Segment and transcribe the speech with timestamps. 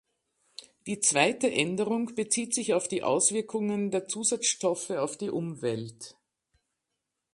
[0.87, 6.17] Die zweite Änderung bezieht sich auf die Auswirkungen der Zusatzstoffe auf die Umwelt.